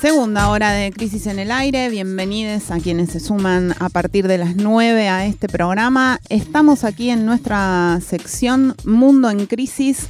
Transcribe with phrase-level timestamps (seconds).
[0.00, 1.90] Segunda hora de Crisis en el Aire.
[1.90, 6.20] Bienvenidos a quienes se suman a partir de las 9 a este programa.
[6.30, 10.06] Estamos aquí en nuestra sección Mundo en Crisis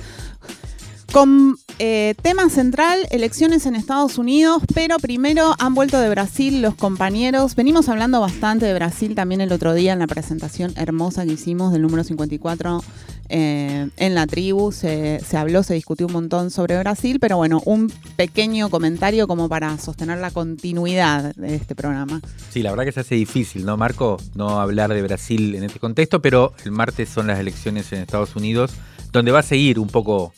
[1.12, 6.76] con eh, tema central, elecciones en Estados Unidos, pero primero han vuelto de Brasil los
[6.76, 7.56] compañeros.
[7.56, 11.72] Venimos hablando bastante de Brasil también el otro día en la presentación hermosa que hicimos
[11.72, 12.84] del número 54
[13.30, 14.72] eh, en la tribu.
[14.72, 19.78] Se, habló, se discutió un montón sobre Brasil, pero bueno, un pequeño comentario como para
[19.78, 22.20] sostener la continuidad de este programa.
[22.50, 24.18] Sí, la verdad que se hace difícil, ¿no, Marco?
[24.34, 28.36] No hablar de Brasil en este contexto, pero el martes son las elecciones en Estados
[28.36, 28.72] Unidos,
[29.12, 30.32] donde va a seguir un poco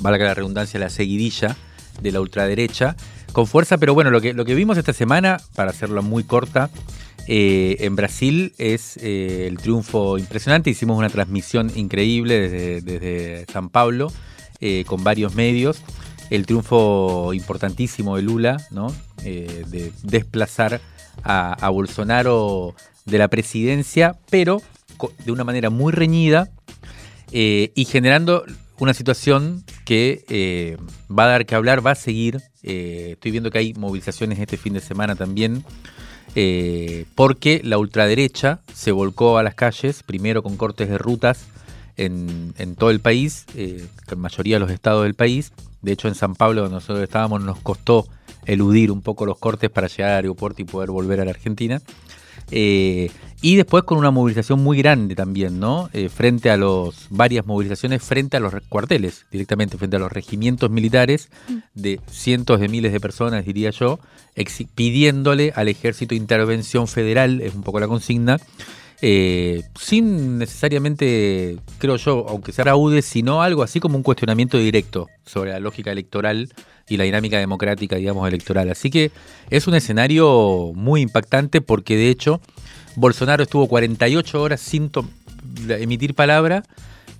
[0.00, 1.56] valga la redundancia, la seguidilla
[2.00, 2.96] de la ultraderecha
[3.32, 6.70] con fuerza, pero bueno, lo que, lo que vimos esta semana, para hacerlo muy corta,
[7.32, 10.68] eh, en Brasil es eh, el triunfo impresionante.
[10.68, 14.12] Hicimos una transmisión increíble desde, San Pablo
[14.60, 15.80] eh, con varios medios.
[16.30, 18.56] El triunfo importantísimo de Lula,
[19.22, 20.80] de desplazar
[21.22, 24.60] a, Bolsonaro de la presidencia, pero
[25.24, 26.50] de una manera muy reñida
[27.30, 28.44] y generando
[28.78, 30.76] una situación que
[31.08, 32.42] va a dar que hablar, va a seguir.
[32.62, 35.64] Estoy viendo que hay movilizaciones este fin de semana también,
[36.34, 41.46] eh, porque la ultraderecha se volcó a las calles, primero con cortes de rutas
[41.96, 45.52] en, todo el país, en la mayoría de los estados del país.
[45.82, 48.06] De hecho, en San Pablo, donde nosotros estábamos, nos costó
[48.46, 51.80] eludir un poco los cortes para llegar al aeropuerto y poder volver a la Argentina.
[52.50, 53.10] Eh,
[53.42, 55.88] y después con una movilización muy grande también, ¿no?
[55.94, 60.70] Eh, frente a los, varias movilizaciones frente a los cuarteles, directamente frente a los regimientos
[60.70, 61.30] militares
[61.74, 63.98] de cientos de miles de personas, diría yo,
[64.74, 68.38] pidiéndole al ejército intervención federal, es un poco la consigna,
[69.02, 75.08] eh, sin necesariamente, creo yo, aunque sea aude, sino algo así como un cuestionamiento directo
[75.24, 76.52] sobre la lógica electoral
[76.90, 78.68] y la dinámica democrática, digamos, electoral.
[78.68, 79.12] Así que
[79.48, 82.40] es un escenario muy impactante porque de hecho
[82.96, 84.90] Bolsonaro estuvo 48 horas sin
[85.68, 86.64] emitir palabra,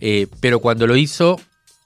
[0.00, 1.40] eh, pero cuando lo hizo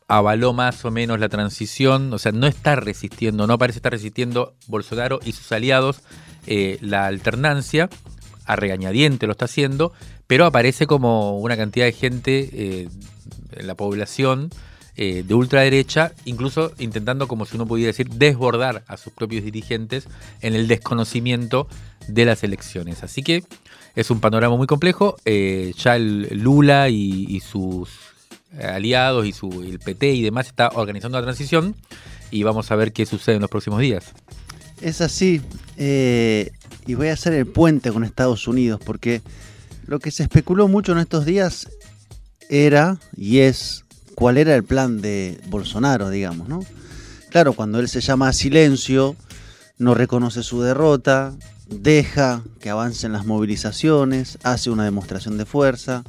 [0.09, 4.55] avaló más o menos la transición, o sea, no está resistiendo, no parece estar resistiendo
[4.67, 6.01] Bolsonaro y sus aliados
[6.47, 7.91] eh, la alternancia,
[8.47, 9.93] a regañadiente lo está haciendo,
[10.27, 12.89] pero aparece como una cantidad de gente eh,
[13.53, 14.51] en la población
[14.97, 20.07] eh, de ultraderecha, incluso intentando, como si uno pudiera decir, desbordar a sus propios dirigentes
[20.41, 21.69] en el desconocimiento
[22.09, 23.03] de las elecciones.
[23.03, 23.45] Así que
[23.97, 25.17] es un panorama muy complejo.
[25.25, 27.91] Eh, ya el Lula y, sus
[28.63, 31.75] aliados y su, el PT y demás está organizando la transición
[32.31, 34.13] y vamos a ver qué sucede en los próximos días.
[34.81, 35.41] Es así,
[35.77, 36.51] eh,
[36.87, 39.23] y voy a hacer el puente con Estados Unidos, porque
[39.87, 41.69] lo que se especuló mucho en estos días
[42.51, 43.84] era y es
[44.15, 46.61] cuál era el plan de Bolsonaro, digamos, ¿no?
[47.31, 49.17] Claro, cuando él se llama a silencio,
[49.79, 51.35] no reconoce su derrota,
[51.69, 56.05] deja que avancen las movilizaciones, hace una demostración de fuerza,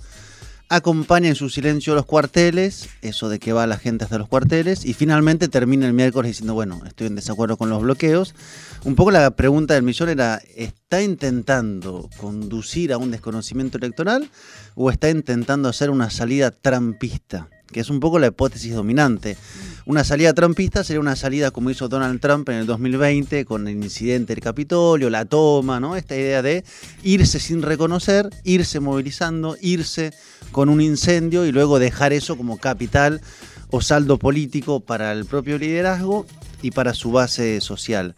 [0.69, 4.85] acompaña en su silencio los cuarteles, eso de que va la gente hasta los cuarteles,
[4.85, 8.35] y finalmente termina el miércoles diciendo, bueno, estoy en desacuerdo con los bloqueos.
[8.83, 14.29] Un poco la pregunta del millón era, ¿está intentando conducir a un desconocimiento electoral
[14.75, 17.49] o está intentando hacer una salida trampista?
[17.71, 19.37] Que es un poco la hipótesis dominante.
[19.85, 23.83] Una salida trumpista sería una salida como hizo Donald Trump en el 2020 con el
[23.83, 25.95] incidente del Capitolio, la toma, ¿no?
[25.95, 26.63] Esta idea de
[27.03, 30.13] irse sin reconocer, irse movilizando, irse
[30.51, 33.21] con un incendio y luego dejar eso como capital
[33.69, 36.25] o saldo político para el propio liderazgo
[36.61, 38.15] y para su base social.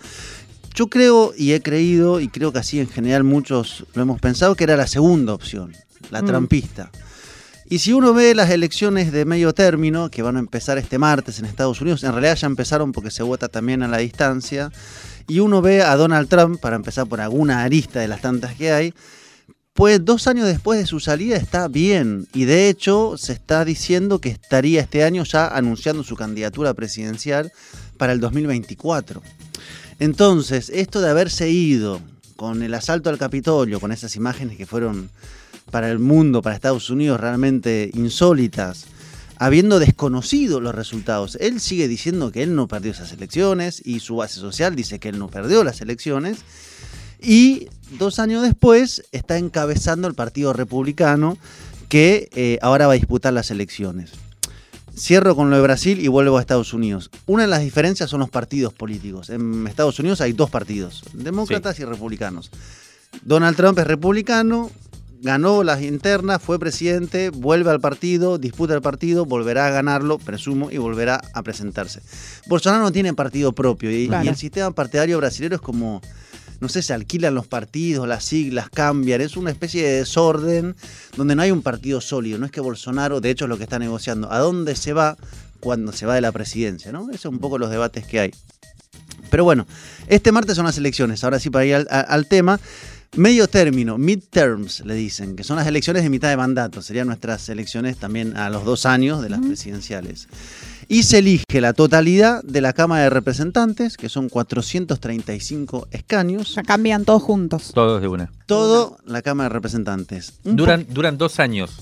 [0.73, 4.55] Yo creo y he creído, y creo que así en general muchos lo hemos pensado,
[4.55, 5.73] que era la segunda opción,
[6.11, 6.25] la mm.
[6.25, 6.91] trampista.
[7.69, 11.39] Y si uno ve las elecciones de medio término, que van a empezar este martes
[11.39, 14.71] en Estados Unidos, en realidad ya empezaron porque se vota también a la distancia,
[15.27, 18.71] y uno ve a Donald Trump, para empezar por alguna arista de las tantas que
[18.71, 18.93] hay,
[19.73, 24.19] pues dos años después de su salida está bien, y de hecho se está diciendo
[24.21, 27.51] que estaría este año ya anunciando su candidatura presidencial
[27.97, 29.21] para el 2024.
[29.99, 31.99] Entonces, esto de haberse ido
[32.37, 35.09] con el asalto al Capitolio, con esas imágenes que fueron
[35.71, 38.85] para el mundo, para Estados Unidos, realmente insólitas,
[39.37, 41.37] habiendo desconocido los resultados.
[41.39, 45.09] Él sigue diciendo que él no perdió esas elecciones y su base social dice que
[45.09, 46.39] él no perdió las elecciones.
[47.21, 47.67] Y
[47.97, 51.37] dos años después está encabezando el Partido Republicano
[51.89, 54.11] que eh, ahora va a disputar las elecciones.
[54.97, 57.11] Cierro con lo de Brasil y vuelvo a Estados Unidos.
[57.27, 59.29] Una de las diferencias son los partidos políticos.
[59.29, 62.49] En Estados Unidos hay dos partidos, demócratas y republicanos.
[63.21, 64.71] Donald Trump es republicano,
[65.21, 70.71] ganó las internas, fue presidente, vuelve al partido, disputa el partido, volverá a ganarlo, presumo,
[70.71, 72.01] y volverá a presentarse.
[72.47, 76.01] Bolsonaro no tiene partido propio y, y el sistema partidario brasileño es como
[76.59, 80.75] no sé, se alquilan los partidos, las siglas cambian, es una especie de desorden
[81.15, 83.63] donde no hay un partido sólido, no es que Bolsonaro, de hecho es lo que
[83.63, 85.17] está negociando, a dónde se va
[85.59, 87.09] cuando se va de la presidencia, ¿no?
[87.09, 88.31] Esos son un poco los debates que hay.
[89.29, 89.67] Pero bueno,
[90.07, 92.59] este martes son las elecciones, ahora sí para ir al, tema.
[93.15, 97.47] Medio término, midterms, le dicen, que son las elecciones de mitad de mandato, serían nuestras
[97.49, 100.27] elecciones también a los dos años de las presidenciales
[100.89, 106.55] y se elige la totalidad de la Cámara de Representantes, que son 435 escaños.
[106.55, 107.71] Ya cambian todos juntos.
[107.73, 108.31] Todos de una.
[108.45, 110.39] Todo la Cámara de Representantes.
[110.43, 111.79] Duran, duran dos años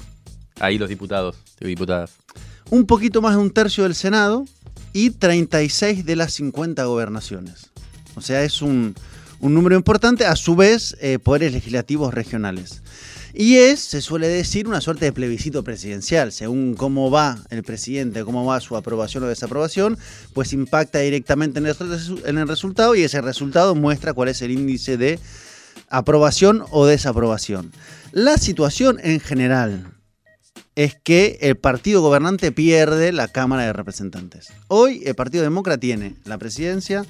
[0.59, 2.13] ahí los diputados y diputadas.
[2.69, 4.45] Un poquito más de un tercio del Senado
[4.91, 7.69] y 36 de las 50 gobernaciones.
[8.15, 8.95] O sea, es un,
[9.41, 10.25] número importante.
[10.25, 12.81] A su vez, eh, poderes legislativos regionales.
[13.37, 16.31] Y es, se suele decir, una suerte de plebiscito presidencial.
[16.31, 19.97] Según cómo va el presidente, cómo va su aprobación o desaprobación,
[20.33, 25.19] pues impacta directamente en el, resultado y ese resultado muestra cuál es el índice de
[25.89, 27.73] aprobación o desaprobación.
[28.13, 29.94] La situación en general
[30.75, 34.51] es que el partido gobernante pierde la Cámara de Representantes.
[34.67, 37.05] Hoy el Partido Demócrata tiene la presidencia,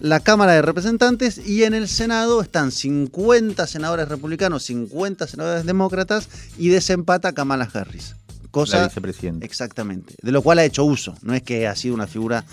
[0.00, 6.28] la Cámara de Representantes y en el Senado están 50 senadores republicanos, 50 senadores demócratas
[6.56, 8.14] y desempata Kamala Harris.
[8.52, 9.44] Cosa, la vicepresidenta.
[9.44, 10.14] Exactamente.
[10.22, 11.14] De lo cual ha hecho uso.
[11.22, 12.44] No es que ha sido una figura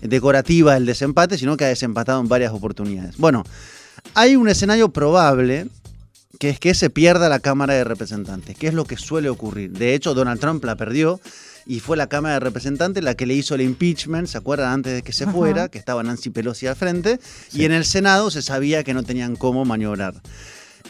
[0.00, 3.16] decorativa el desempate, sino que ha desempatado en varias oportunidades.
[3.18, 3.44] Bueno,
[4.14, 5.68] hay un escenario probable
[6.38, 9.72] que es que se pierda la Cámara de Representantes, que es lo que suele ocurrir.
[9.72, 11.20] De hecho, Donald Trump la perdió
[11.66, 14.72] y fue la Cámara de Representantes la que le hizo el impeachment, ¿se acuerdan?
[14.72, 17.18] Antes de que se fuera, que estaba Nancy Pelosi al frente,
[17.52, 20.14] y en el Senado se sabía que no tenían cómo maniobrar.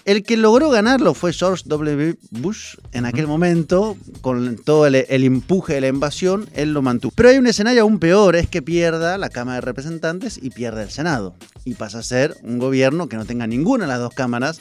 [0.05, 2.17] El que logró ganarlo fue George W.
[2.31, 7.13] Bush en aquel momento, con todo el, el, empuje de la invasión, él lo mantuvo.
[7.17, 10.83] Pero hay un escenario aún peor, es que pierda la Cámara de Representantes y pierda
[10.83, 11.35] el Senado.
[11.65, 14.61] Y pasa a ser un gobierno que no tenga ninguna de las dos cámaras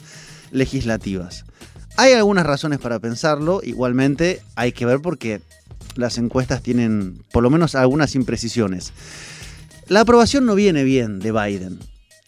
[0.54, 1.44] legislativas.
[1.96, 5.42] Hay algunas razones para pensarlo, igualmente hay que ver por qué
[5.96, 8.92] las encuestas tienen por lo menos algunas imprecisiones.
[9.88, 11.78] La aprobación no viene bien de Biden.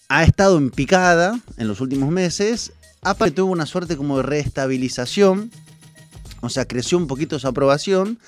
[0.09, 2.73] Ha estado en picada en los últimos meses.
[3.03, 5.51] Aparte tuvo una suerte como de reestabilización.
[6.47, 8.19] O sea, creció un poquito su aprobación,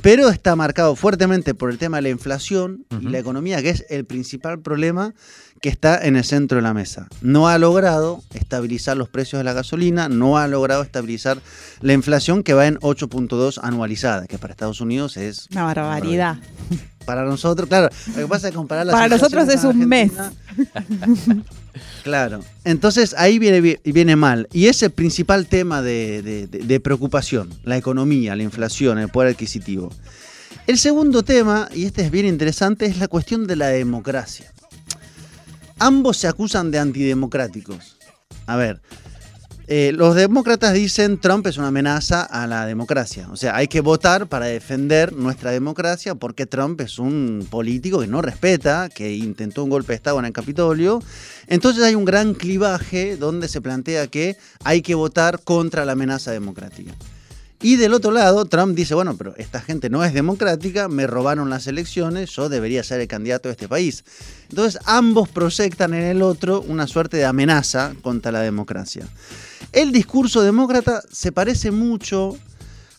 [0.00, 3.84] pero está marcado fuertemente por el tema de la inflación y la economía, que es
[3.88, 5.14] el principal problema
[5.60, 7.06] que está en el centro de la mesa.
[7.20, 11.38] No ha logrado estabilizar los precios de la gasolina, no ha logrado estabilizar
[11.80, 15.46] la inflación que va en 8.2 anualizada, que para Estados Unidos es...
[15.52, 16.38] Una barbaridad.
[17.06, 20.12] Para nosotros, claro, lo que pasa es comparar Para nosotros es un mes.
[22.02, 22.40] Claro.
[22.64, 24.48] Entonces ahí viene, viene mal.
[24.52, 29.90] Y es el principal tema de, de, preocupación, la economía, la inflación, el poder adquisitivo.
[30.66, 34.52] El segundo tema, y este es bien interesante, es la cuestión de la democracia
[35.82, 37.96] ambos se acusan de antidemocráticos.
[38.46, 38.80] A ver,
[39.68, 43.28] eh, los demócratas dicen Trump es una amenaza a la democracia.
[43.30, 48.06] O sea, hay que votar para defender nuestra democracia porque Trump es un político que
[48.06, 51.00] no respeta, que intentó un golpe de Estado en el Capitolio.
[51.46, 56.32] Entonces hay un gran clivaje donde se plantea que hay que votar contra la amenaza
[56.32, 56.92] democrática.
[57.62, 61.48] Y del otro lado, Trump dice, bueno, pero esta gente no es democrática, me robaron
[61.48, 64.04] las elecciones, yo debería ser el candidato de este país.
[64.50, 69.06] Entonces ambos proyectan en el otro una suerte de amenaza contra la democracia.
[69.72, 72.36] El discurso demócrata se parece mucho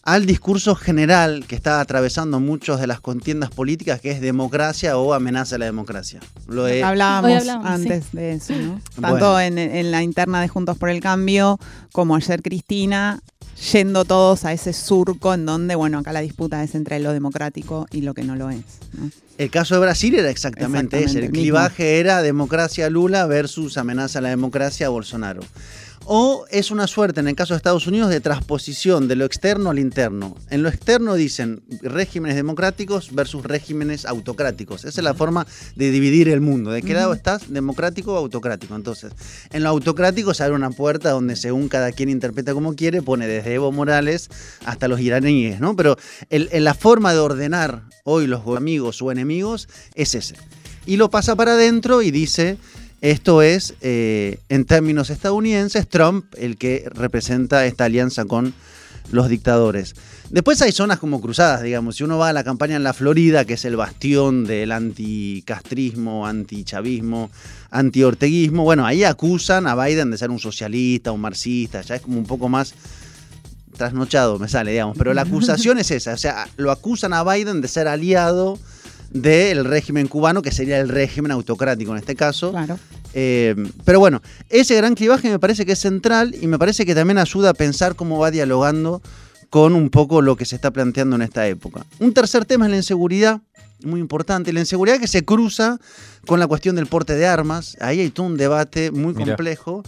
[0.04, 5.14] al discurso general que está atravesando muchas de las contiendas políticas, que es democracia o
[5.14, 6.20] amenaza a la democracia.
[6.48, 8.82] Lo hablábamos, antes de eso, ¿no?
[9.00, 11.58] Tanto en, en, la interna de Juntos por el Cambio
[11.94, 13.22] como ayer Cristina,
[13.72, 17.88] yendo todos a ese surco en donde, bueno, acá la disputa es entre lo democrático
[17.92, 18.64] y lo que no lo es.
[19.38, 21.20] El caso de Brasil era exactamente, ese.
[21.20, 25.42] El clivaje era democracia Lula versus amenaza a la democracia Bolsonaro.
[26.06, 29.70] O es una suerte, en el caso de Estados Unidos, de transposición de lo externo
[29.70, 30.36] al interno.
[30.50, 34.86] En lo externo dicen regímenes democráticos versus regímenes autocráticos.
[34.86, 36.72] Esa es la forma de dividir el mundo.
[36.72, 37.52] ¿De qué lado estás?
[37.52, 38.76] ¿Democrático o autocrático?
[38.76, 39.14] Entonces,
[39.52, 43.28] en lo autocrático se abre una puerta donde según cada quien interpreta como quiere, pone
[43.28, 44.30] desde Evo Morales
[44.66, 45.76] hasta los iraníes, ¿no?
[45.76, 45.98] Pero
[46.30, 50.36] la forma de ordenar hoy los amigos o enemigos es ese.
[50.86, 52.58] Y lo pasa para adentro y dice
[53.04, 58.54] esto es, eh, en términos estadounidenses, Trump el que representa esta alianza con
[59.12, 59.94] los dictadores.
[60.30, 61.98] Después hay zonas como cruzadas, digamos.
[61.98, 66.26] Si uno va a la campaña en la Florida, que es el bastión del anticastrismo,
[66.26, 67.30] antichavismo,
[67.72, 72.18] antiorteguismo, bueno, ahí acusan a Biden de ser un socialista, un marxista, ya es como
[72.18, 72.74] un poco más
[73.76, 74.98] trasnochado, me sale, digamos.
[74.98, 78.58] Pero la acusación es esa, o sea, lo acusan a Biden de ser aliado
[79.14, 82.52] del régimen cubano, que sería el régimen autocrático en este caso.
[82.52, 82.78] Claro.
[83.14, 83.56] Eh,
[83.86, 87.20] pero bueno, ese gran clivaje me parece que es central y me parece que también
[87.20, 89.02] ayuda a pensar cómo va dialogando
[89.50, 91.86] con un poco lo que se está planteando en esta época.
[92.00, 93.40] Un tercer tema es la inseguridad,
[93.84, 95.78] muy importante, la inseguridad que se cruza
[96.26, 97.78] con la cuestión del porte de armas.
[97.80, 99.84] Ahí hay todo un debate muy complejo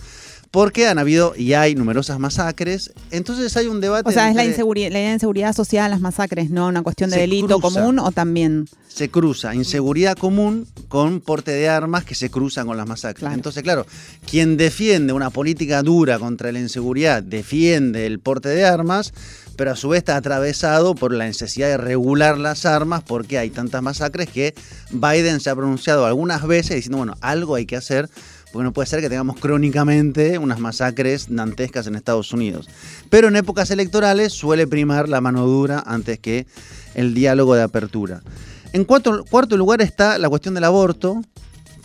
[0.55, 2.93] porque han habido y hay numerosas masacres.
[3.11, 4.07] Entonces hay un debate.
[4.07, 7.17] O sea, es la inseguridad, la inseguridad asociada a las masacres, no una cuestión de
[7.17, 8.69] delito común o también.
[8.87, 13.33] Se cruza inseguridad común con porte de armas que se cruzan con las masacres.
[13.33, 13.85] Entonces, claro,
[14.31, 19.11] quien defiende una política dura contra la inseguridad defiende el porte de armas
[19.55, 23.49] pero a su vez está atravesado por la necesidad de regular las armas porque hay
[23.49, 24.53] tantas masacres que
[24.91, 28.09] Biden se ha pronunciado algunas veces diciendo, bueno, algo hay que hacer
[28.55, 32.69] porque no puede ser que tengamos crónicamente unas masacres dantescas en Estados Unidos.
[33.09, 36.47] Pero en épocas electorales suele primar la mano dura antes que
[36.93, 38.21] el diálogo de apertura.
[38.71, 41.21] En cuarto, lugar está la cuestión del aborto,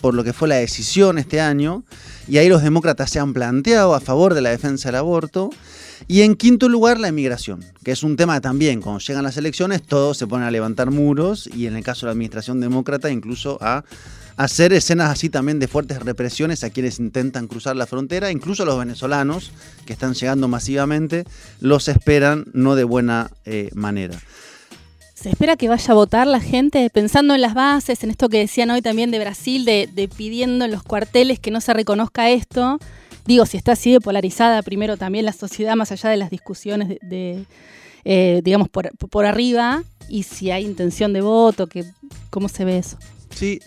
[0.01, 1.83] por lo que fue la decisión este año,
[2.29, 5.51] y ahí los demócratas se han planteado a favor de la defensa del aborto.
[6.07, 9.83] Y en quinto lugar, la inmigración, que es un tema también, cuando llegan las elecciones,
[9.83, 13.59] todos se ponen a levantar muros y en el caso de la administración demócrata, incluso
[13.61, 13.83] a
[14.41, 18.79] hacer escenas así también de fuertes represiones a quienes intentan cruzar la frontera, incluso los
[18.79, 19.53] venezolanos
[19.85, 21.25] que están llegando masivamente,
[21.61, 24.19] los esperan no de buena eh, manera.
[25.15, 28.39] Se espera que vaya a votar la gente pensando en las bases, en esto que
[28.39, 32.79] decían hoy también de Brasil, de, pidiendo en los cuarteles que no se reconozca esto.
[33.27, 36.97] Digo, si está así de polarizada primero también la sociedad, más allá de las discusiones
[37.03, 37.45] de,
[38.07, 41.85] eh, digamos, por, por, arriba, y si hay intención de voto, que,
[42.31, 42.97] ¿cómo se ve eso?
[43.29, 43.61] Sí,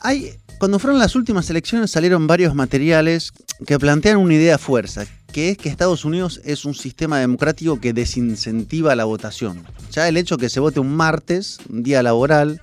[0.00, 3.32] hay, cuando fueron las últimas elecciones salieron varios materiales
[3.66, 7.92] que plantean una idea fuerza, que es que Estados Unidos es un sistema democrático que
[7.92, 9.64] desincentiva la votación.
[9.92, 12.60] Ya el hecho que se vote un martes, un día laboral,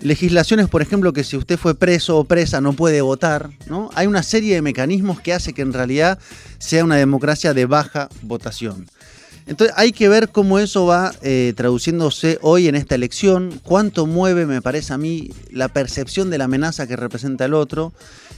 [0.00, 3.90] legislaciones, por ejemplo, que si usted fue preso o presa no puede votar, ¿no?
[3.94, 6.18] Hay una serie de mecanismos que hace que en realidad
[6.58, 8.86] sea una democracia de baja votación.
[9.50, 14.46] Entonces hay que ver cómo eso va eh, traduciéndose hoy en esta elección, cuánto mueve,
[14.46, 17.92] me parece a mí, la percepción de la amenaza que representa el otro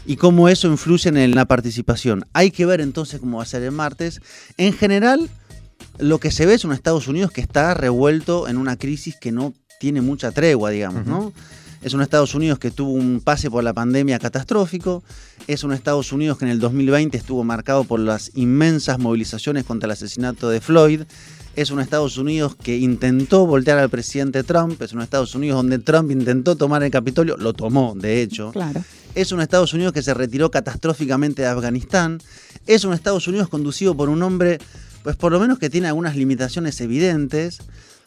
[0.07, 2.25] y cómo eso influye en la participación.
[2.33, 4.23] Hay que ver entonces cómo va a ser el martes.
[4.57, 5.29] En general,
[5.99, 9.33] lo que se ve es un Estados Unidos que está revuelto en una crisis que
[9.33, 11.35] no tiene mucha tregua, digamos, ¿no?
[11.83, 15.03] Es un Estados Unidos que tuvo un pase por la pandemia catastrófico.
[15.49, 19.87] Es un Estados Unidos que en el 2020 estuvo marcado por las inmensas movilizaciones contra
[19.87, 21.03] el asesinato de Floyd.
[21.57, 24.81] Es un Estados Unidos que intentó voltear al presidente Trump.
[24.81, 27.37] Es un Estados Unidos donde Trump intentó tomar el Capitolio.
[27.37, 28.53] Lo tomó, de hecho.
[28.53, 28.85] Claro.
[29.17, 32.21] Es un Estados Unidos que se retiró catastróficamente de Afganistán.
[32.69, 34.59] Es un Estados Unidos conducido por un hombre,
[35.03, 37.59] pues por lo menos que tiene algunas limitaciones evidentes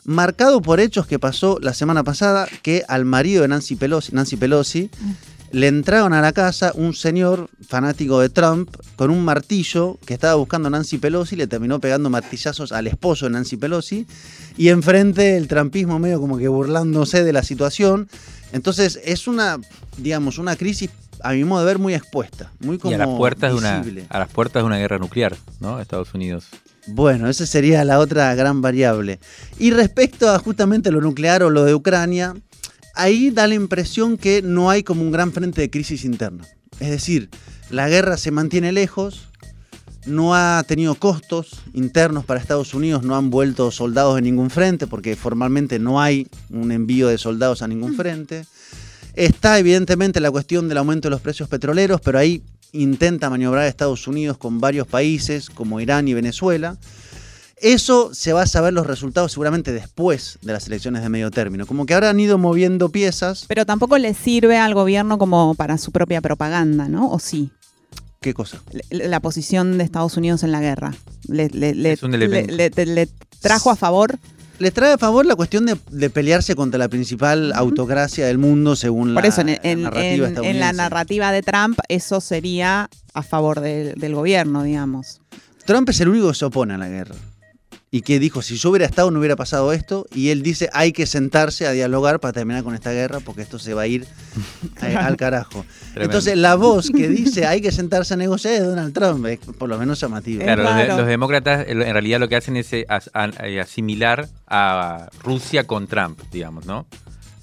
[0.06, 4.38] marcado por hechos que pasó la semana pasada, que al marido de Nancy Pelosi, Nancy
[4.38, 4.90] Pelosi
[5.52, 10.36] le entraron a la casa un señor fanático de Trump con un martillo que estaba
[10.36, 14.06] buscando a Nancy Pelosi, le terminó pegando martillazos al esposo de Nancy Pelosi
[14.58, 18.10] y enfrente el trumpismo medio como que burlándose de la situación.
[18.52, 19.58] Entonces es una,
[19.98, 20.90] digamos, una crisis
[21.24, 23.84] a mi modo de ver muy expuesta, muy como y a las puertas de una
[24.10, 25.80] a las puertas de una guerra nuclear, ¿no?
[25.80, 26.48] Estados Unidos.
[26.88, 29.20] Bueno, esa sería la otra gran variable.
[29.58, 32.36] Y respecto a justamente lo nuclear o lo de Ucrania,
[32.94, 36.46] ahí da la impresión que no hay como un gran frente de crisis interna.
[36.80, 37.30] Es decir,
[37.70, 39.30] la guerra se mantiene lejos,
[40.06, 44.86] no ha tenido costos internos para Estados Unidos, no han vuelto soldados en ningún frente,
[44.86, 48.46] porque formalmente no hay un envío de soldados a ningún frente.
[49.16, 52.44] Está evidentemente la cuestión del aumento de los precios petroleros, pero ahí
[52.82, 56.78] intenta maniobrar a Estados Unidos con varios países como Irán y Venezuela.
[57.58, 61.66] Eso se va a saber los resultados seguramente después de las elecciones de medio término.
[61.66, 63.46] Como que ahora han ido moviendo piezas.
[63.48, 67.10] Pero tampoco le sirve al gobierno como para su propia propaganda, ¿no?
[67.12, 67.52] ¿O sí?
[68.20, 68.62] ¿Qué cosa?
[68.90, 70.94] La posición de Estados Unidos en la guerra.
[71.28, 72.54] Le, le- le- Es un elemento.
[72.54, 74.18] le- le- le trajo a favor.
[74.58, 78.76] Le trae a favor la cuestión de, de pelearse contra la principal autocracia del mundo
[78.78, 82.22] según Por la, eso, en, la en- narrativa en- en la narrativa de Trump, eso
[82.22, 85.20] sería a favor del gobierno, digamos.
[85.66, 87.16] Trump es el único que se opone a la guerra.
[87.96, 90.06] Y que dijo, si yo hubiera estado no hubiera pasado esto.
[90.14, 93.58] Y él dice, hay que sentarse a dialogar para terminar con esta guerra porque esto
[93.58, 94.06] se va a ir
[94.82, 95.64] eh, al carajo.
[95.94, 96.04] Tremendo.
[96.04, 99.26] Entonces la voz que dice, hay que sentarse a negociar es Donald Trump.
[99.28, 100.44] Es por lo menos llamativo.
[100.44, 100.98] Claro, los, de- raro.
[100.98, 105.64] los demócratas en realidad lo que hacen es eh, as- a- eh, asimilar a Rusia
[105.64, 106.86] con Trump, digamos, ¿no?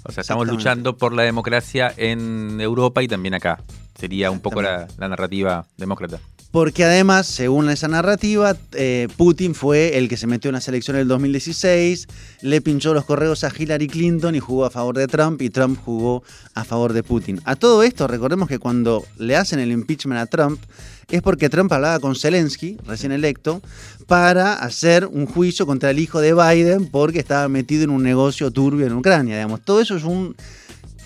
[0.02, 3.62] O sea, estamos luchando por la democracia en Europa y también acá.
[3.98, 6.18] Sería un poco la, la narrativa demócrata.
[6.52, 11.00] Porque además, según esa narrativa, eh, Putin fue el que se metió en las elecciones
[11.00, 12.06] del 2016,
[12.42, 15.80] le pinchó los correos a Hillary Clinton y jugó a favor de Trump y Trump
[15.82, 17.40] jugó a favor de Putin.
[17.46, 20.60] A todo esto, recordemos que cuando le hacen el impeachment a Trump
[21.08, 23.62] es porque Trump hablaba con Zelensky, recién electo,
[24.06, 28.50] para hacer un juicio contra el hijo de Biden porque estaba metido en un negocio
[28.50, 29.36] turbio en Ucrania.
[29.36, 29.62] Digamos.
[29.62, 30.36] Todo eso es un...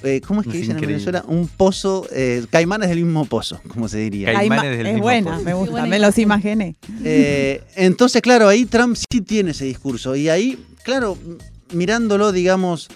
[0.03, 0.95] eh, ¿Cómo es que Es dicen en increíble.
[1.05, 1.25] Venezuela?
[1.27, 4.33] Un pozo, eh, caimanes del mismo pozo, como se diría.
[4.33, 5.45] Caimanes Caima- del es mismo buena, pozo.
[5.45, 6.77] me gusta, buena me los imaginé.
[7.05, 10.15] Eh, entonces, claro, ahí Trump sí tiene ese discurso.
[10.17, 11.17] Y ahí, claro,
[11.73, 12.89] mirándolo, digamos,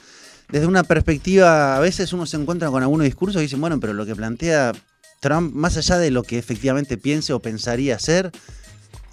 [0.51, 3.93] desde una perspectiva, a veces uno se encuentra con algunos discursos y dicen, bueno, pero
[3.95, 4.73] lo que plantea
[5.21, 8.31] Trump, más allá de lo que efectivamente piense o pensaría hacer,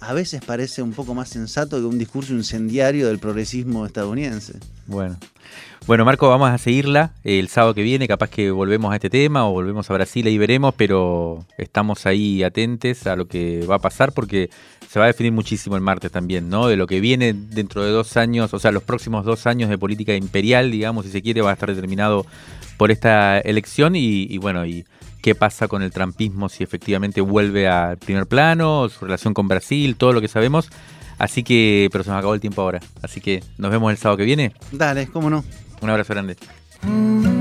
[0.00, 4.54] a veces parece un poco más sensato que un discurso incendiario del progresismo estadounidense.
[4.86, 5.16] Bueno.
[5.86, 8.06] Bueno, Marco, vamos a seguirla el sábado que viene.
[8.06, 12.42] Capaz que volvemos a este tema o volvemos a Brasil, ahí veremos, pero estamos ahí
[12.42, 14.50] atentos a lo que va a pasar porque
[14.86, 16.68] se va a definir muchísimo el martes también, ¿no?
[16.68, 19.78] De lo que viene dentro de dos años, o sea, los próximos dos años de
[19.78, 22.26] política imperial, digamos, si se quiere, va a estar determinado
[22.76, 24.84] por esta elección y, y bueno, y
[25.20, 29.96] qué pasa con el trampismo, si efectivamente vuelve al primer plano, su relación con Brasil,
[29.96, 30.70] todo lo que sabemos.
[31.18, 32.80] Así que, pero se nos acabó el tiempo ahora.
[33.02, 34.52] Así que nos vemos el sábado que viene.
[34.70, 35.44] Dale, cómo no.
[35.80, 37.37] Un abrazo grande.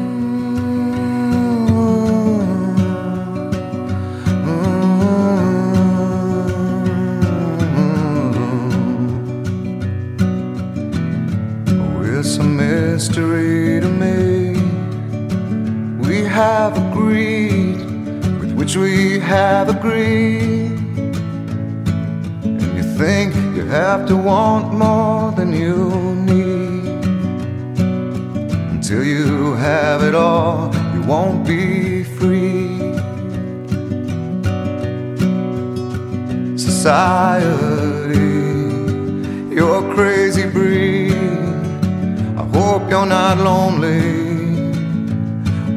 [42.90, 44.72] You're not lonely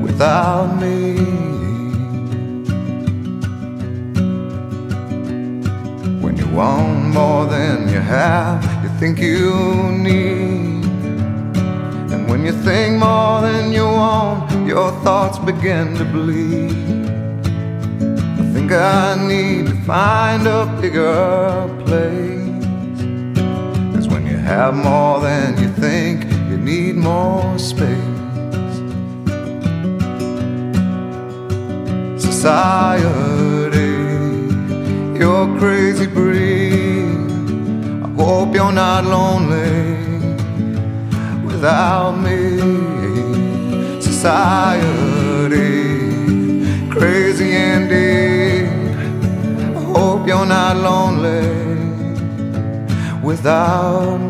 [0.01, 1.17] without me.
[6.21, 9.51] When you want more than you have, you think you
[9.93, 10.85] need.
[12.13, 16.71] And when you think more than you want, your thoughts begin to bleed.
[18.41, 22.39] I think I need to find a bigger place.
[24.07, 26.40] When you have more than you think,
[26.71, 28.77] need more space.
[32.29, 33.95] Society,
[35.19, 37.11] you're crazy breed.
[38.07, 39.81] I hope you're not lonely
[41.49, 42.41] without me.
[44.01, 45.71] Society,
[46.95, 48.67] crazy indeed.
[49.79, 51.49] I hope you're not lonely
[53.29, 54.30] without me.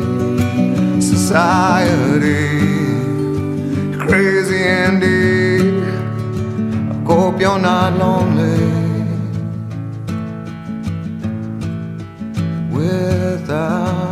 [1.11, 2.47] society.
[4.03, 5.83] Crazy Andy,
[6.89, 8.59] I hope you're not lonely
[12.71, 14.10] without.